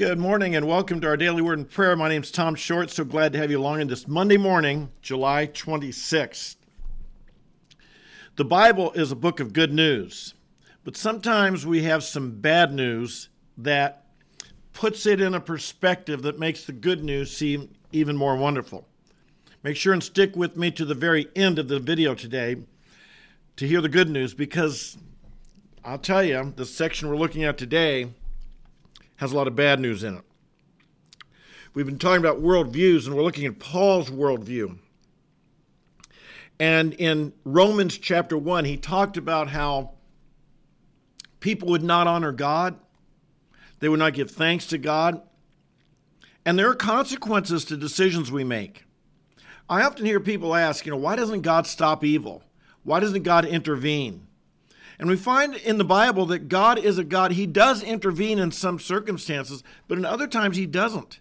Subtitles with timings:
[0.00, 1.94] Good morning and welcome to our daily word and prayer.
[1.94, 2.90] My name is Tom Short.
[2.90, 6.56] So glad to have you along on this Monday morning, July 26th.
[8.36, 10.32] The Bible is a book of good news,
[10.84, 13.28] but sometimes we have some bad news
[13.58, 14.06] that
[14.72, 18.88] puts it in a perspective that makes the good news seem even more wonderful.
[19.62, 22.56] Make sure and stick with me to the very end of the video today
[23.56, 24.96] to hear the good news because
[25.84, 28.14] I'll tell you, the section we're looking at today
[29.20, 30.24] has a lot of bad news in it.
[31.74, 34.78] We've been talking about worldviews, and we're looking at Paul's worldview.
[36.58, 39.92] And in Romans chapter 1, he talked about how
[41.38, 42.76] people would not honor God,
[43.80, 45.20] they would not give thanks to God,
[46.46, 48.84] and there are consequences to decisions we make.
[49.68, 52.42] I often hear people ask, you know, why doesn't God stop evil?
[52.84, 54.26] Why doesn't God intervene?
[55.00, 57.32] And we find in the Bible that God is a God.
[57.32, 61.20] He does intervene in some circumstances, but in other times he doesn't.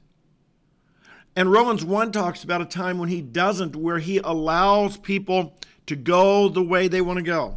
[1.33, 5.95] And Romans 1 talks about a time when he doesn't, where he allows people to
[5.95, 7.55] go the way they want to go.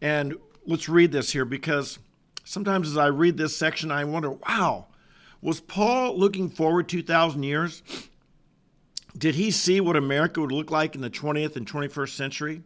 [0.00, 1.98] And let's read this here because
[2.44, 4.86] sometimes as I read this section, I wonder wow,
[5.42, 7.82] was Paul looking forward 2,000 years?
[9.18, 12.62] Did he see what America would look like in the 20th and 21st century?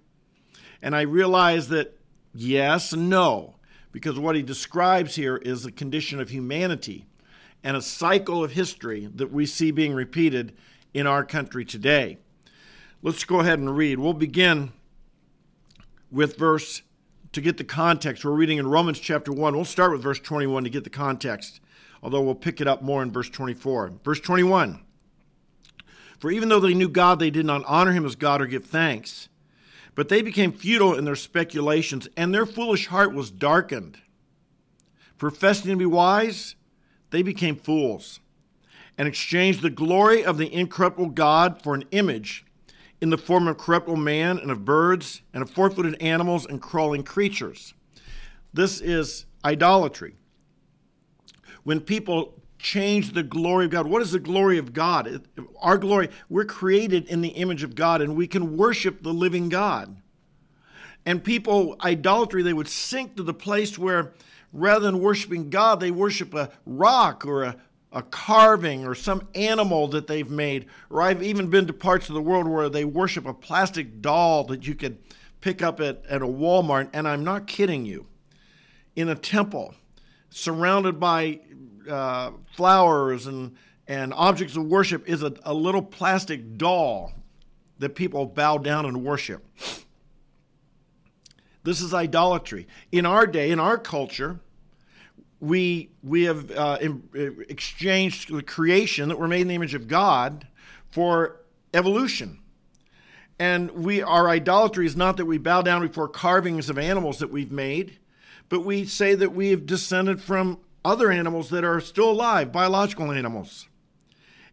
[0.80, 1.98] And I realize that
[2.34, 3.56] yes no,
[3.92, 7.06] because what he describes here is the condition of humanity
[7.64, 10.56] and a cycle of history that we see being repeated
[10.94, 12.19] in our country today.
[13.02, 13.98] Let's go ahead and read.
[13.98, 14.72] We'll begin
[16.11, 16.83] with verse
[17.33, 18.24] to get the context.
[18.24, 19.55] We're reading in Romans chapter 1.
[19.55, 21.61] We'll start with verse 21 to get the context,
[22.02, 23.94] although we'll pick it up more in verse 24.
[24.05, 24.80] Verse 21
[26.19, 28.67] For even though they knew God, they did not honor him as God or give
[28.67, 29.28] thanks.
[29.94, 33.98] But they became futile in their speculations, and their foolish heart was darkened.
[35.18, 36.54] Professing to be wise,
[37.10, 38.20] they became fools
[38.98, 42.44] and exchanged the glory of the incorruptible God for an image
[43.00, 46.61] in the form of corruptible man and of birds and of four footed animals and
[46.62, 47.74] crawling creatures.
[48.52, 50.14] This is idolatry.
[51.64, 55.27] When people change the glory of God, what is the glory of God?
[55.61, 59.48] Our glory, we're created in the image of God and we can worship the living
[59.48, 59.96] God.
[61.05, 64.12] And people, idolatry, they would sink to the place where
[64.52, 67.56] rather than worshiping God, they worship a rock or a,
[67.90, 70.67] a carving or some animal that they've made.
[70.89, 74.44] Or I've even been to parts of the world where they worship a plastic doll
[74.44, 74.98] that you could
[75.40, 78.06] pick up at, at a Walmart, and I'm not kidding you,
[78.94, 79.74] in a temple,
[80.30, 81.40] surrounded by
[81.88, 83.56] uh, flowers and,
[83.86, 87.12] and objects of worship, is a, a little plastic doll
[87.78, 89.44] that people bow down and worship.
[91.64, 92.66] This is idolatry.
[92.90, 94.40] In our day, in our culture,
[95.40, 97.02] we, we have uh, in,
[97.48, 100.46] exchanged the creation that were made in the image of God
[100.90, 101.40] for
[101.74, 102.38] evolution.
[103.38, 107.30] And we, our idolatry is not that we bow down before carvings of animals that
[107.30, 107.98] we've made,
[108.48, 113.12] but we say that we have descended from other animals that are still alive, biological
[113.12, 113.68] animals.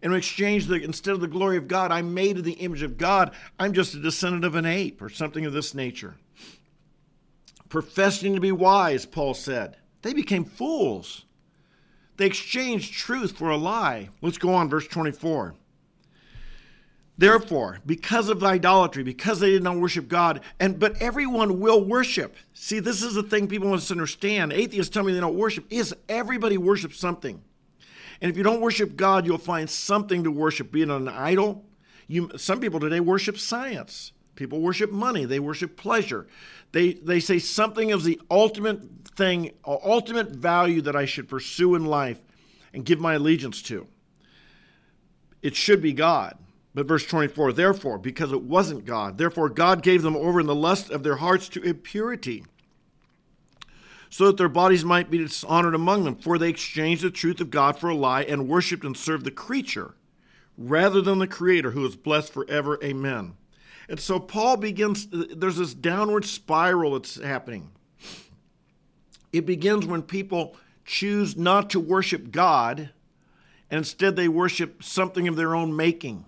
[0.01, 2.97] We exchange the instead of the glory of God, I'm made in the image of
[2.97, 3.31] God.
[3.59, 6.15] I'm just a descendant of an ape or something of this nature
[7.69, 9.77] professing to be wise, Paul said.
[10.01, 11.25] They became fools.
[12.17, 14.09] They exchanged truth for a lie.
[14.21, 15.55] Let's go on, verse 24.
[17.19, 22.33] Therefore, because of idolatry, because they did not worship God, and but everyone will worship.
[22.53, 24.53] See, this is the thing people must understand.
[24.53, 25.65] Atheists tell me they don't worship.
[25.69, 27.41] Is everybody worships something?
[28.21, 31.65] And if you don't worship God, you'll find something to worship, be it an idol.
[32.07, 34.13] You, some people today worship science.
[34.35, 35.25] People worship money.
[35.25, 36.25] They worship pleasure.
[36.71, 38.81] They, they say something of the ultimate
[39.17, 42.21] thing, uh, ultimate value that I should pursue in life
[42.73, 43.87] and give my allegiance to.
[45.41, 46.37] It should be God.
[46.73, 50.55] But verse 24, therefore, because it wasn't God, therefore God gave them over in the
[50.55, 52.45] lust of their hearts to impurity,
[54.09, 56.15] so that their bodies might be dishonored among them.
[56.15, 59.31] For they exchanged the truth of God for a lie and worshiped and served the
[59.31, 59.95] creature
[60.57, 62.77] rather than the Creator, who is blessed forever.
[62.83, 63.33] Amen.
[63.87, 67.71] And so Paul begins, there's this downward spiral that's happening.
[69.31, 70.55] It begins when people
[70.85, 72.89] choose not to worship God,
[73.71, 76.25] and instead they worship something of their own making.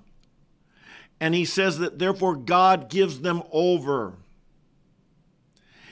[1.22, 4.16] And he says that therefore God gives them over.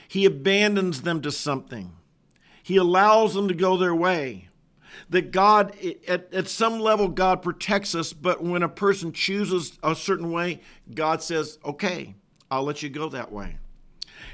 [0.08, 1.92] He abandons them to something.
[2.62, 4.48] He allows them to go their way
[5.08, 9.94] that God, at, at some level, God protects us, but when a person chooses a
[9.94, 10.60] certain way,
[10.94, 12.14] God says, okay,
[12.50, 13.56] I'll let you go that way.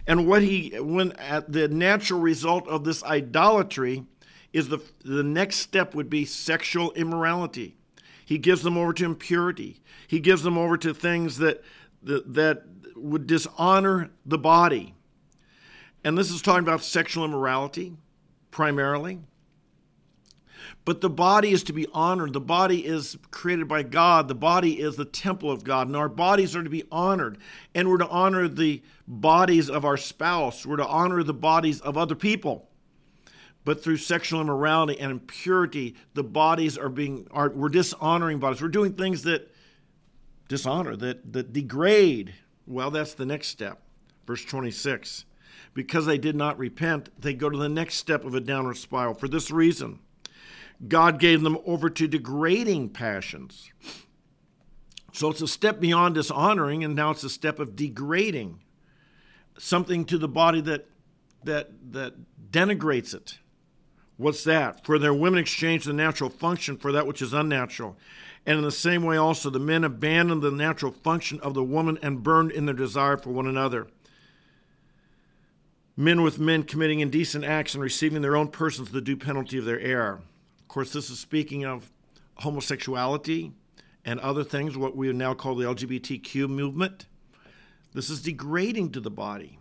[0.06, 4.04] And what he, when at the natural result of this idolatry
[4.52, 7.76] is the the next step would be sexual immorality.
[8.26, 9.80] He gives them over to impurity.
[10.06, 11.64] He gives them over to things that
[12.02, 12.62] that, that
[12.94, 14.94] would dishonor the body.
[16.04, 17.94] And this is talking about sexual immorality
[18.50, 19.20] primarily.
[20.84, 22.32] But the body is to be honored.
[22.32, 24.28] The body is created by God.
[24.28, 25.88] The body is the temple of God.
[25.88, 27.38] And our bodies are to be honored.
[27.74, 30.64] And we're to honor the bodies of our spouse.
[30.64, 32.68] We're to honor the bodies of other people.
[33.66, 38.62] But through sexual immorality and impurity, the bodies are being are we're dishonoring bodies.
[38.62, 39.52] We're doing things that
[40.46, 42.34] dishonor, that that degrade.
[42.64, 43.82] Well, that's the next step.
[44.24, 45.24] Verse 26.
[45.74, 49.14] Because they did not repent, they go to the next step of a downward spiral.
[49.14, 49.98] For this reason,
[50.86, 53.72] God gave them over to degrading passions.
[55.12, 58.62] So it's a step beyond dishonoring, and now it's a step of degrading
[59.58, 60.86] something to the body that
[61.42, 62.14] that that
[62.52, 63.38] denigrates it.
[64.16, 64.84] What's that?
[64.84, 67.96] For their women exchanged the natural function for that which is unnatural.
[68.46, 71.98] And in the same way also the men abandoned the natural function of the woman
[72.00, 73.88] and burned in their desire for one another.
[75.96, 79.64] Men with men committing indecent acts and receiving their own persons the due penalty of
[79.64, 80.20] their error
[80.60, 81.90] Of course, this is speaking of
[82.36, 83.52] homosexuality
[84.04, 87.06] and other things, what we now call the LGBTQ movement.
[87.92, 89.58] This is degrading to the body.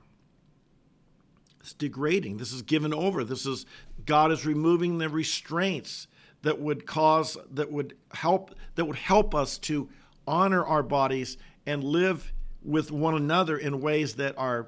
[1.65, 2.37] It's degrading.
[2.37, 3.23] This is given over.
[3.23, 3.65] This is
[4.05, 6.05] God is removing the restraints
[6.43, 9.89] that would cause that would help that would help us to
[10.27, 12.31] honor our bodies and live
[12.61, 14.67] with one another in ways that are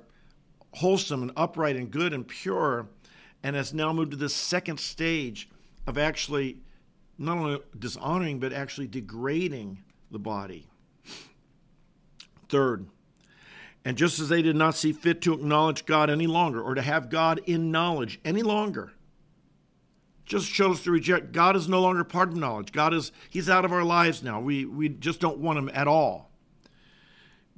[0.73, 2.87] wholesome and upright and good and pure
[3.43, 5.49] and has now moved to this second stage
[5.85, 6.57] of actually
[7.19, 10.67] not only dishonoring, but actually degrading the body.
[12.49, 12.87] Third,
[13.87, 16.81] and just as they did not see fit to acknowledge God any longer or to
[16.81, 18.91] have God in knowledge any longer,
[20.25, 22.73] just chose to reject God is no longer part of knowledge.
[22.73, 24.41] God is he's out of our lives now.
[24.41, 26.31] We we just don't want him at all.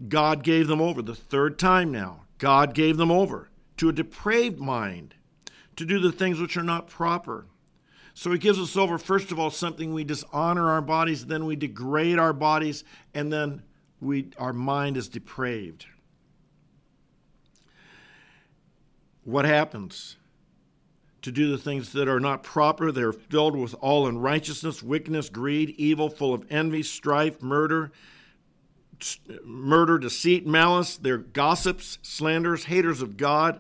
[0.08, 2.26] God gave them over the third time now.
[2.38, 5.16] God gave them over to a depraved mind
[5.78, 7.48] to do the things which are not proper
[8.14, 11.56] so he gives us over, first of all, something we dishonor our bodies, then we
[11.56, 12.84] degrade our bodies,
[13.14, 13.64] and then
[14.02, 15.86] we, our mind is depraved.
[19.30, 20.18] What happens?
[21.24, 25.72] To do the things that are not proper, they're filled with all unrighteousness, wickedness, greed,
[25.78, 27.92] evil, full of envy, strife, murder,
[29.44, 30.98] murder, deceit, malice.
[30.98, 33.60] They're gossips, slanderers, haters of God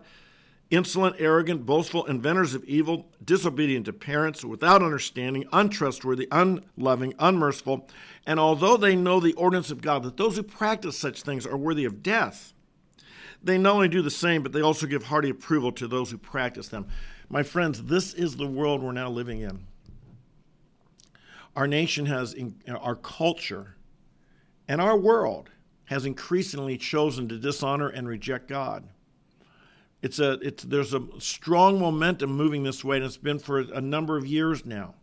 [0.69, 7.87] insolent, arrogant, boastful, inventors of evil, disobedient to parents, without understanding, untrustworthy, unloving, unmerciful.
[8.25, 11.57] And although they know the ordinance of God, that those who practice such things are
[11.57, 12.53] worthy of death,
[13.43, 16.17] they not only do the same, but they also give hearty approval to those who
[16.17, 16.87] practice them.
[17.29, 19.65] My friends, this is the world we're now living in.
[21.55, 22.35] Our nation has,
[22.67, 23.75] our culture,
[24.67, 25.49] and our world
[25.85, 28.87] has increasingly chosen to dishonor and reject God
[30.01, 33.81] it's a it's there's a strong momentum moving this way and it's been for a
[33.81, 34.95] number of years now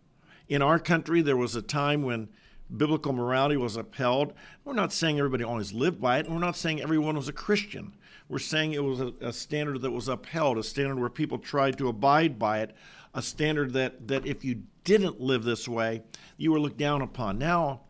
[0.48, 2.28] in our country there was a time when
[2.74, 4.32] biblical morality was upheld
[4.64, 7.32] we're not saying everybody always lived by it and we're not saying everyone was a
[7.32, 7.92] christian
[8.28, 11.78] we're saying it was a, a standard that was upheld a standard where people tried
[11.78, 12.74] to abide by it
[13.14, 16.02] a standard that that if you didn't live this way
[16.36, 17.80] you were looked down upon now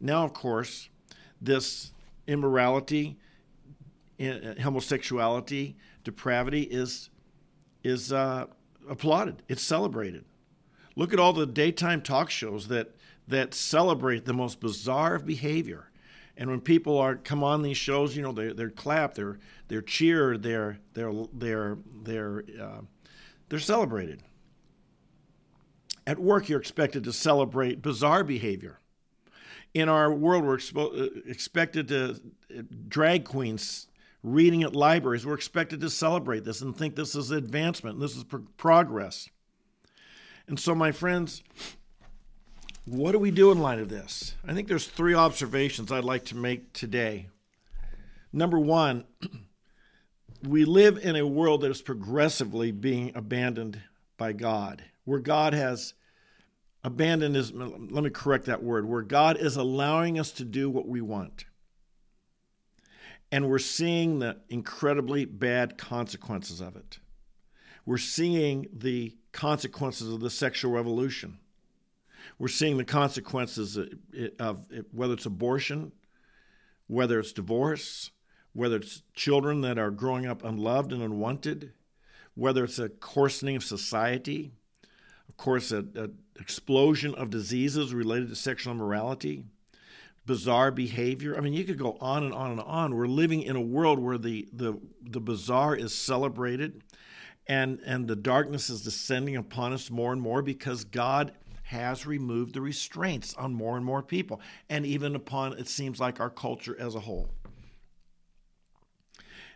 [0.00, 0.88] now of course
[1.40, 1.92] this
[2.26, 3.16] immorality
[4.20, 7.10] homosexuality depravity is
[7.86, 8.46] is uh,
[8.88, 9.42] applauded.
[9.48, 10.24] It's celebrated.
[10.96, 12.95] Look at all the daytime talk shows that
[13.28, 15.90] that celebrate the most bizarre of behavior.
[16.36, 19.82] And when people are come on these shows, you know, they they're clapped, they're they're
[19.82, 22.80] cheered, they're they're they're they're uh,
[23.48, 24.22] they're celebrated.
[26.06, 28.80] At work, you're expected to celebrate bizarre behavior.
[29.74, 32.20] In our world, we're expo- uh, expected to
[32.56, 33.88] uh, drag queens
[34.22, 35.26] reading at libraries.
[35.26, 39.28] We're expected to celebrate this and think this is advancement, this is pro- progress.
[40.48, 41.42] And so, my friends,
[42.86, 44.34] what do we do in light of this?
[44.46, 47.28] I think there's three observations I'd like to make today.
[48.32, 49.04] Number one,
[50.42, 53.82] we live in a world that is progressively being abandoned
[54.16, 55.94] by God, where God has
[56.84, 60.86] abandoned his, let me correct that word, where God is allowing us to do what
[60.86, 61.44] we want.
[63.32, 66.98] And we're seeing the incredibly bad consequences of it.
[67.84, 71.38] We're seeing the consequences of the sexual revolution.
[72.38, 73.78] We're seeing the consequences
[74.38, 75.92] of, whether it's abortion,
[76.86, 78.10] whether it's divorce,
[78.52, 81.72] whether it's children that are growing up unloved and unwanted,
[82.34, 84.52] whether it's a coarsening of society,
[85.28, 89.44] of course, an explosion of diseases related to sexual immorality,
[90.24, 91.36] bizarre behavior.
[91.36, 92.94] I mean, you could go on and on and on.
[92.94, 96.82] We're living in a world where the the, the bizarre is celebrated
[97.46, 101.32] and and the darkness is descending upon us more and more because God
[101.66, 106.20] has removed the restraints on more and more people and even upon it seems like
[106.20, 107.28] our culture as a whole.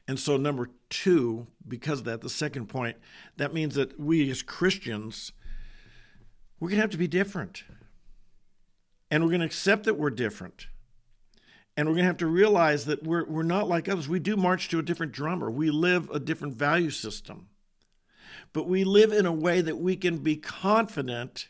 [0.09, 2.97] And so, number two, because of that, the second point,
[3.37, 5.31] that means that we as Christians,
[6.59, 7.63] we're going to have to be different.
[9.09, 10.67] And we're going to accept that we're different.
[11.77, 14.09] And we're going to have to realize that we're, we're not like others.
[14.09, 17.47] We do march to a different drummer, we live a different value system.
[18.53, 21.47] But we live in a way that we can be confident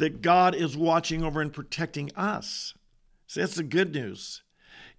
[0.00, 2.74] that God is watching over and protecting us.
[3.26, 4.42] See, that's the good news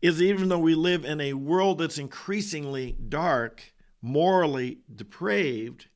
[0.02, 5.88] is even though we live in a world that's increasingly dark, morally depraved,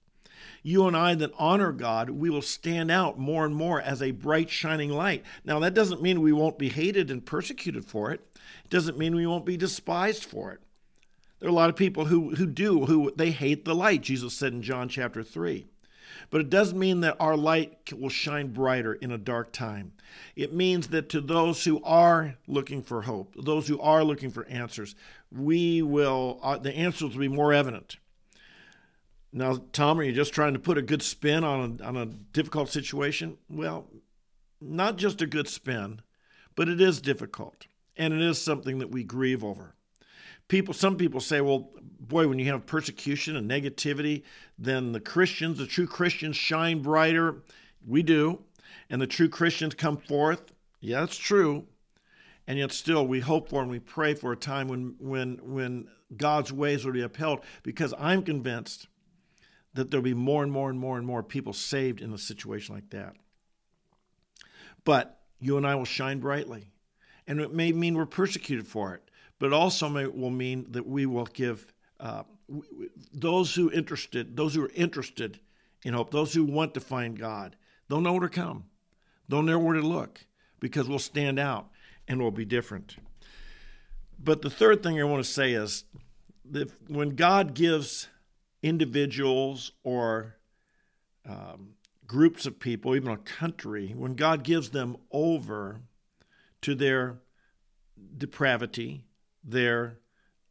[0.62, 4.12] you and I that honor God, we will stand out more and more as a
[4.12, 5.24] bright, shining light.
[5.44, 8.22] Now, that doesn't mean we won't be hated and persecuted for it.
[8.64, 10.60] It doesn't mean we won't be despised for it.
[11.40, 14.34] There are a lot of people who, who do, who they hate the light, Jesus
[14.34, 15.68] said in John chapter 3.
[16.30, 19.94] But it doesn't mean that our light will shine brighter in a dark time.
[20.36, 24.46] It means that to those who are looking for hope, those who are looking for
[24.46, 24.96] answers,
[25.32, 27.98] we will, uh, the answers will be more evident.
[29.34, 32.06] Now, Tom, are you just trying to put a good spin on a, on a
[32.06, 33.38] difficult situation?
[33.50, 33.88] Well,
[34.62, 36.02] not just a good spin,
[36.56, 37.68] but it is difficult.
[37.98, 39.76] And it is something that we grieve over
[40.48, 44.24] people some people say well boy when you have persecution and negativity
[44.58, 47.44] then the christians the true christians shine brighter.
[47.86, 48.42] We do.
[48.90, 50.52] And the true christians come forth.
[50.80, 51.66] Yeah that's true.
[52.48, 55.88] And yet still we hope for and we pray for a time when when when
[56.16, 58.88] god's ways will be upheld because i'm convinced
[59.74, 62.74] that there'll be more and more and more and more people saved in a situation
[62.74, 63.16] like that.
[64.84, 66.70] But you and i will shine brightly.
[67.28, 69.06] And it may mean we're persecuted for it
[69.40, 71.68] but also may, will mean that we will give
[72.00, 72.24] uh,
[73.14, 75.40] those who interested, those who are interested
[75.84, 77.56] in hope, those who want to find God,
[77.88, 78.66] they'll know where to come.
[79.28, 80.26] They'll know where to look
[80.60, 81.70] because we'll stand out
[82.08, 82.98] and we'll be different.
[84.20, 85.84] But the third thing I want to say is
[86.52, 88.08] that when God gives
[88.62, 90.36] individuals or
[91.28, 91.76] um,
[92.08, 95.82] groups of people, even a country, when God gives them over
[96.62, 97.18] to their
[98.18, 99.06] depravity,
[99.44, 100.00] their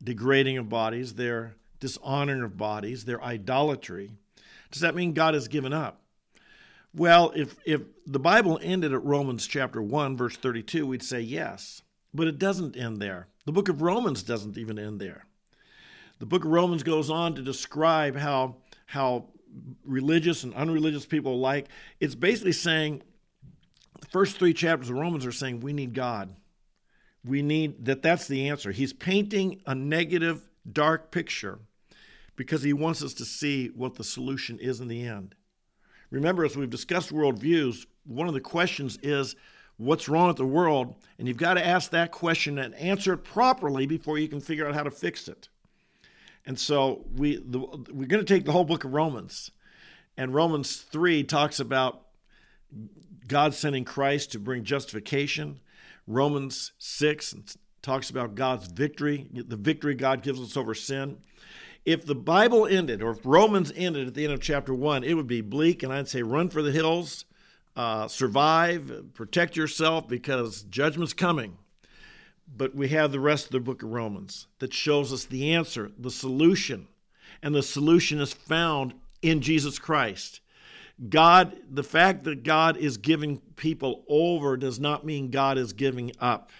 [0.04, 4.10] degrading of bodies, their dishonoring of bodies, their idolatry.
[4.70, 6.02] Does that mean God has given up?
[6.94, 11.82] Well, if, if the Bible ended at Romans chapter 1, verse 32, we'd say yes.
[12.12, 13.26] But it doesn't end there.
[13.46, 15.26] The book of Romans doesn't even end there.
[16.20, 18.56] The book of Romans goes on to describe how,
[18.86, 19.26] how
[19.84, 21.66] religious and unreligious people alike,
[21.98, 23.02] it's basically saying,
[24.00, 26.34] the first three chapters of Romans are saying we need God
[27.24, 28.70] we need that that's the answer.
[28.70, 31.58] He's painting a negative, dark picture
[32.36, 35.34] because he wants us to see what the solution is in the end.
[36.10, 39.36] Remember, as we've discussed worldviews, one of the questions is
[39.78, 40.94] what's wrong with the world?
[41.18, 44.68] And you've got to ask that question and answer it properly before you can figure
[44.68, 45.48] out how to fix it.
[46.46, 49.50] And so we the, we're going to take the whole book of Romans,
[50.16, 52.02] and Romans three talks about
[53.26, 55.60] God sending Christ to bring justification.
[56.06, 61.18] Romans 6 talks about God's victory, the victory God gives us over sin.
[61.84, 65.14] If the Bible ended, or if Romans ended at the end of chapter 1, it
[65.14, 67.26] would be bleak, and I'd say run for the hills,
[67.76, 71.58] uh, survive, protect yourself because judgment's coming.
[72.56, 75.90] But we have the rest of the book of Romans that shows us the answer,
[75.98, 76.88] the solution.
[77.42, 80.40] And the solution is found in Jesus Christ.
[81.08, 86.12] God, the fact that God is giving people over does not mean God is giving
[86.20, 86.50] up.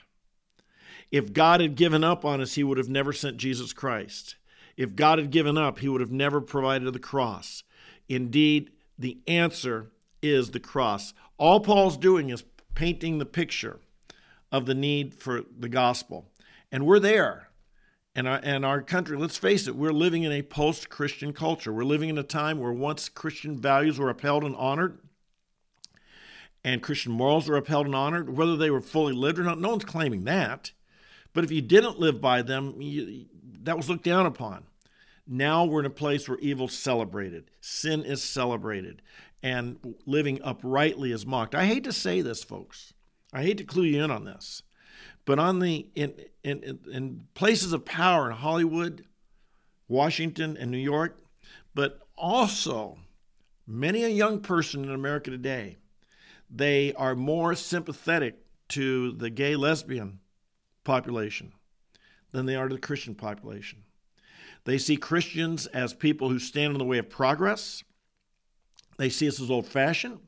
[1.10, 4.36] If God had given up on us, he would have never sent Jesus Christ.
[4.76, 7.62] If God had given up, he would have never provided the cross.
[8.08, 11.14] Indeed, the answer is the cross.
[11.38, 13.78] All Paul's doing is painting the picture
[14.50, 16.26] of the need for the gospel.
[16.72, 17.50] And we're there
[18.14, 21.73] and our, and our country, let's face it, we're living in a post Christian culture.
[21.73, 24.99] We're living in a time where once Christian values were upheld and honored,
[26.62, 29.71] and Christian morals were upheld and honored, whether they were fully lived or not, no
[29.71, 30.73] one's claiming that.
[31.33, 33.26] But if you didn't live by them, you,
[33.62, 34.64] that was looked down upon.
[35.26, 39.02] Now we're in a place where evil's celebrated, sin is celebrated,
[39.42, 41.54] and living uprightly is mocked.
[41.54, 42.94] I hate to say this, folks.
[43.33, 44.62] I hate to clue you in on this.
[45.25, 49.04] But on the in, in, in places of power in Hollywood,
[49.88, 51.19] Washington, and New York,
[51.75, 52.99] but also
[53.66, 55.76] many a young person in America today,
[56.50, 58.38] they are more sympathetic
[58.69, 60.21] to the gay lesbian
[60.85, 61.52] population
[62.33, 63.83] than they are to the Christian population.
[64.64, 67.83] They see Christians as people who stand in the way of progress.
[68.99, 70.21] They see us as old fashioned.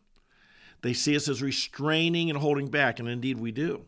[0.82, 3.84] They see us as restraining and holding back, and indeed we do.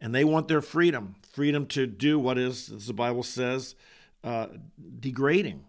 [0.00, 3.76] And they want their freedom freedom to do what is, as the Bible says,
[4.24, 4.48] uh,
[4.98, 5.64] degrading,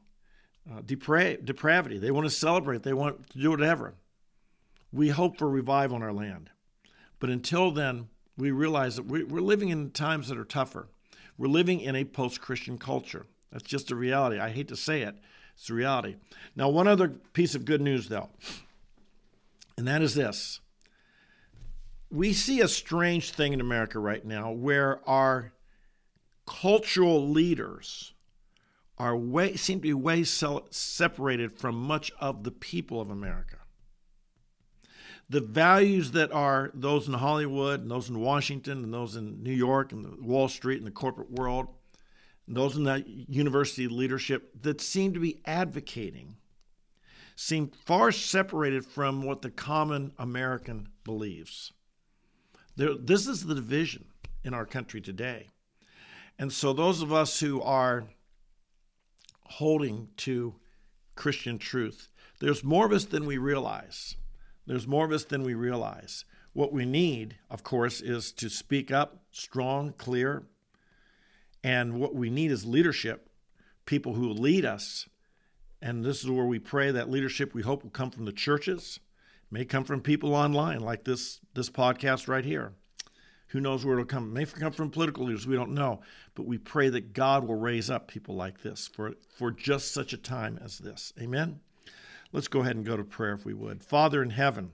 [0.67, 1.99] uh, depra- depravity.
[1.99, 3.93] They want to celebrate, they want to do whatever.
[4.91, 6.49] We hope for revival in our land.
[7.19, 10.87] But until then, we realize that we're living in times that are tougher.
[11.37, 13.27] We're living in a post Christian culture.
[13.51, 14.39] That's just a reality.
[14.39, 15.15] I hate to say it,
[15.55, 16.15] it's a reality.
[16.55, 18.29] Now, one other piece of good news, though,
[19.77, 20.61] and that is this.
[22.11, 25.53] We see a strange thing in America right now where our
[26.47, 28.13] cultural leaders
[28.97, 33.57] are way seem to be way separated from much of the people of America.
[35.29, 39.53] The values that are those in Hollywood and those in Washington and those in New
[39.53, 41.67] York and the Wall Street and the corporate world
[42.47, 46.37] and those in the university leadership that seem to be advocating
[47.35, 51.71] seem far separated from what the common American believes.
[52.79, 54.05] There, this is the division
[54.41, 55.47] in our country today.
[56.39, 58.05] And so, those of us who are
[59.43, 60.55] holding to
[61.13, 62.07] Christian truth,
[62.39, 64.15] there's more of us than we realize.
[64.65, 66.23] There's more of us than we realize.
[66.53, 70.43] What we need, of course, is to speak up strong, clear,
[71.61, 73.29] and what we need is leadership,
[73.85, 75.09] people who lead us.
[75.81, 79.01] And this is where we pray that leadership we hope will come from the churches,
[79.51, 82.73] may come from people online like this this podcast right here.
[83.49, 84.27] Who knows where it'll come?
[84.27, 86.01] It may come from political leaders, we don't know.
[86.35, 90.13] But we pray that God will raise up people like this for, for just such
[90.13, 91.13] a time as this.
[91.19, 91.59] Amen.
[92.31, 93.83] Let's go ahead and go to prayer if we would.
[93.83, 94.73] Father in heaven,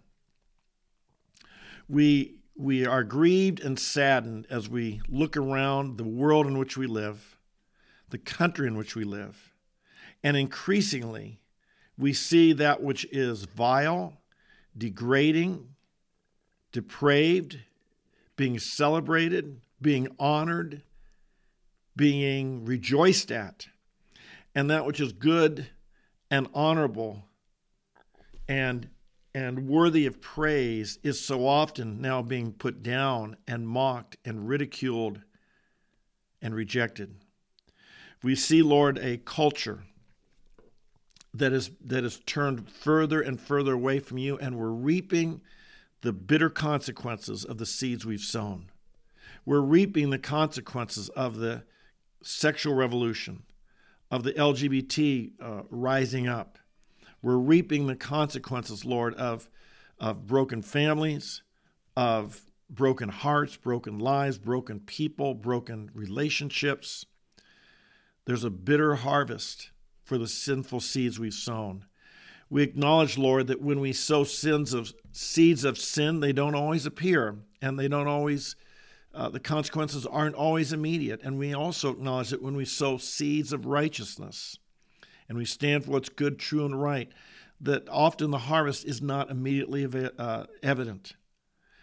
[1.88, 6.88] we we are grieved and saddened as we look around the world in which we
[6.88, 7.38] live,
[8.10, 9.54] the country in which we live,
[10.24, 11.40] and increasingly
[11.98, 14.22] we see that which is vile,
[14.78, 15.68] degrading,
[16.72, 17.60] depraved,
[18.36, 20.82] being celebrated, being honored,
[21.96, 23.68] being rejoiced at,
[24.54, 25.68] and that which is good
[26.30, 27.26] and honorable
[28.48, 28.90] and
[29.34, 35.20] and worthy of praise is so often now being put down and mocked and ridiculed
[36.42, 37.14] and rejected.
[38.24, 39.84] We see, Lord, a culture
[41.38, 45.42] that is that is turned further and further away from you, and we're reaping
[46.02, 48.70] the bitter consequences of the seeds we've sown.
[49.46, 51.64] We're reaping the consequences of the
[52.22, 53.44] sexual revolution,
[54.12, 56.60] of the LGBT uh, rising up,
[57.26, 59.50] we're reaping the consequences, Lord, of,
[60.00, 61.42] of broken families,
[61.98, 67.08] of broken hearts, broken lives, broken people, broken relationships.
[68.26, 69.72] There's a bitter harvest
[70.06, 71.84] for the sinful seeds we've sown.
[72.50, 76.86] We acknowledge, Lord, that when we sow sins of seeds of sin, they don't always
[76.86, 78.56] appear, and they don't always.
[79.14, 81.22] Uh, the consequences aren't always immediate.
[81.24, 84.60] And we also acknowledge that when we sow seeds of righteousness,
[85.30, 87.10] and we stand for what's good, true, and right,
[87.62, 91.14] that often the harvest is not immediately uh, evident.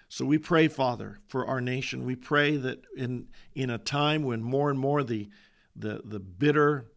[0.08, 2.04] So we pray, Father, for our nation.
[2.04, 5.30] We pray that in in a time when more and more the
[5.74, 6.91] the the bitter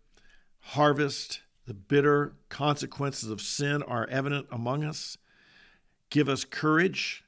[0.70, 5.18] harvest, the bitter consequences of sin are evident among us,
[6.10, 7.24] give us courage,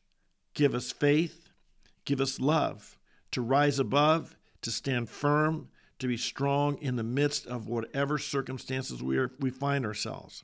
[0.54, 1.50] give us faith,
[2.06, 2.98] give us love
[3.32, 5.70] to rise above, to stand firm,
[6.00, 10.44] to be strong in the midst of whatever circumstances we, are, we find ourselves.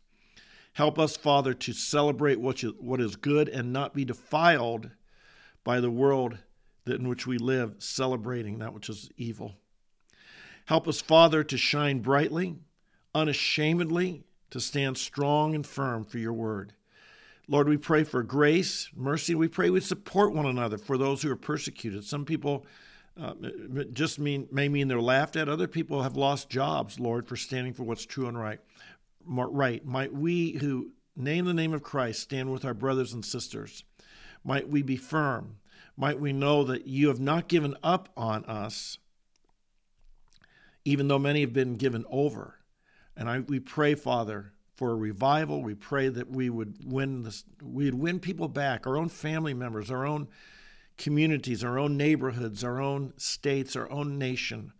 [0.74, 4.90] Help us, Father, to celebrate what, you, what is good and not be defiled
[5.64, 6.38] by the world
[6.86, 9.54] that in which we live, celebrating that which is evil.
[10.66, 12.56] Help us, Father, to shine brightly,
[13.16, 16.74] unashamedly, to stand strong and firm for your word.
[17.48, 19.36] Lord, we pray for grace, mercy.
[19.36, 22.06] We pray we support one another for those who are persecuted.
[22.06, 22.66] Some people
[23.20, 23.34] uh,
[23.92, 25.50] just mean may mean they're laughed at.
[25.50, 28.60] Other people have lost jobs, Lord, for standing for what's true and right.
[29.26, 29.86] Right.
[29.86, 33.84] Might we who name the name of Christ stand with our brothers and sisters?
[34.44, 35.58] Might we be firm?
[35.96, 38.98] Might we know that you have not given up on us,
[40.86, 42.60] even though many have been given over.
[43.16, 45.62] And I, we pray, Father, for a revival.
[45.62, 49.92] We pray that we would win this, we'd win people back, our own family members,
[49.92, 50.28] our own
[50.98, 54.74] communities, our own neighborhoods, our own states, our own nation.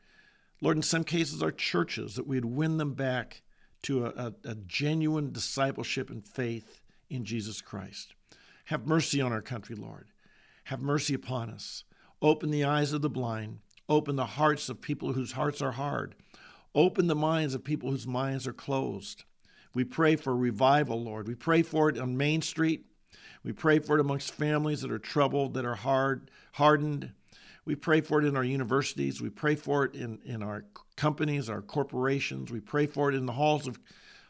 [0.62, 3.42] Lord, in some cases, our churches, that we'd win them back
[3.84, 8.14] to a, a, a genuine discipleship and faith in Jesus Christ.
[8.66, 10.08] Have mercy on our country, Lord.
[10.66, 11.84] Have mercy upon us.
[12.22, 13.60] Open the eyes of the blind.
[13.90, 16.16] Open the hearts of people whose hearts are hard.
[16.76, 19.24] Open the minds of people whose minds are closed.
[19.74, 21.28] We pray for revival, Lord.
[21.28, 22.86] We pray for it on Main Street.
[23.44, 27.12] We pray for it amongst families that are troubled, that are hard, hardened.
[27.66, 29.22] We pray for it in our universities.
[29.22, 32.52] We pray for it in, in our companies, our corporations.
[32.52, 33.80] We pray for it in the halls of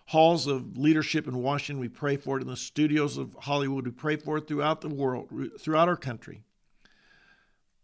[0.08, 1.80] halls of leadership in Washington.
[1.80, 3.86] We pray for it in the studios of Hollywood.
[3.86, 5.30] We pray for it throughout the world,
[5.60, 6.44] throughout our country.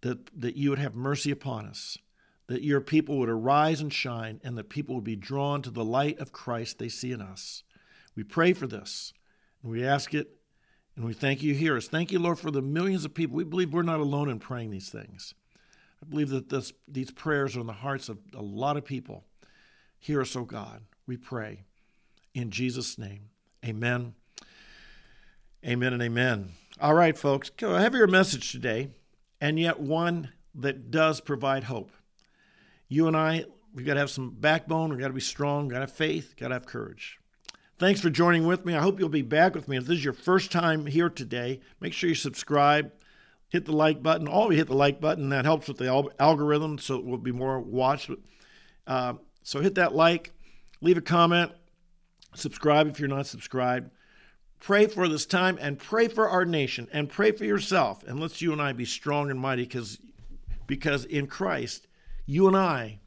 [0.01, 1.97] That, that you would have mercy upon us,
[2.49, 5.85] that your people would arise and shine, and that people would be drawn to the
[5.85, 7.63] light of Christ they see in us.
[8.15, 9.13] We pray for this,
[9.62, 10.31] and we ask it,
[10.95, 11.88] and we thank you hear us.
[11.88, 13.38] Thank you, Lord, for the millions of people.
[13.38, 15.35] We believe we're not alone in praying these things.
[16.01, 19.25] I believe that this, these prayers are in the hearts of a lot of people.
[19.99, 20.81] Hear us, O oh God.
[21.05, 21.65] We pray.
[22.33, 23.29] In Jesus' name,
[23.63, 24.15] amen.
[25.63, 26.53] Amen and amen.
[26.81, 28.89] All right, folks, have your message today,
[29.39, 31.91] and yet one that does provide hope.
[32.89, 35.73] You and I, we've got to have some backbone, we've got to be strong, we've
[35.73, 37.19] got to have faith, got to have courage.
[37.78, 38.75] Thanks for joining with me.
[38.75, 39.78] I hope you'll be back with me.
[39.78, 42.91] If this is your first time here today, make sure you subscribe,
[43.47, 44.28] hit the like button.
[44.28, 45.30] All hit the like button.
[45.30, 48.10] That helps with the algorithm, so it will be more watched.
[48.86, 50.34] Uh, so hit that like,
[50.82, 51.52] leave a comment,
[52.34, 53.91] subscribe if you're not subscribed.
[54.60, 58.04] Pray for this time and pray for our nation and pray for yourself.
[58.04, 59.99] And let's you and I be strong and mighty because
[60.67, 61.88] because in Christ,
[62.29, 62.99] you and I,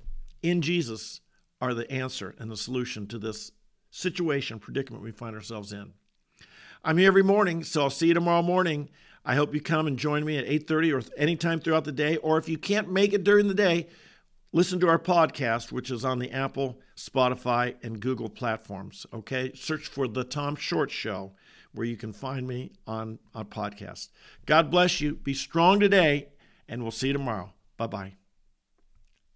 [0.42, 1.20] in Jesus,
[1.61, 3.52] are the answer and the solution to this
[3.88, 5.92] situation, predicament we find ourselves in.
[6.82, 8.90] I'm here every morning, so I'll see you tomorrow morning.
[9.24, 12.16] I hope you come and join me at 8:30 or anytime throughout the day.
[12.16, 13.87] Or if you can't make it during the day,
[14.50, 19.06] listen to our podcast, which is on the Apple, Spotify, and Google platforms.
[19.14, 21.37] Okay, search for the Tom Short Show,
[21.72, 24.08] where you can find me on on podcast.
[24.46, 25.14] God bless you.
[25.14, 26.30] Be strong today,
[26.66, 27.52] and we'll see you tomorrow.
[27.76, 28.21] Bye bye.